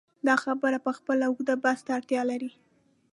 [0.27, 2.51] دا خبرې پخپله اوږد بحث ته اړتیا لري.